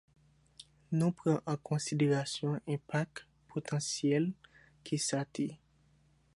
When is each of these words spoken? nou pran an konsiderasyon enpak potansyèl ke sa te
nou 0.97 1.11
pran 1.19 1.37
an 1.51 1.59
konsiderasyon 1.69 2.55
enpak 2.75 3.11
potansyèl 3.51 4.25
ke 4.85 4.95
sa 5.07 5.19
te 5.33 5.47